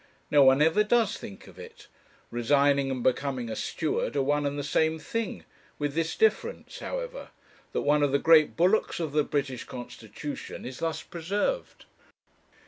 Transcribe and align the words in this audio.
No 0.31 0.41
one 0.43 0.63
ever 0.63 0.83
does 0.83 1.15
think 1.15 1.45
of 1.45 1.59
it; 1.59 1.85
resigning 2.31 2.89
and 2.89 3.03
becoming 3.03 3.51
a 3.51 3.55
steward 3.55 4.15
are 4.15 4.23
one 4.23 4.47
and 4.47 4.57
the 4.57 4.63
same 4.63 4.97
thing, 4.97 5.45
with 5.77 5.93
this 5.93 6.15
difference, 6.15 6.79
however, 6.79 7.29
that 7.71 7.81
one 7.81 8.01
of 8.01 8.11
the 8.11 8.17
grand 8.17 8.55
bulwarks 8.57 8.99
of 8.99 9.11
the 9.11 9.23
British 9.23 9.63
constitution 9.65 10.65
is 10.65 10.79
thus 10.79 11.03
preserved. 11.03 11.85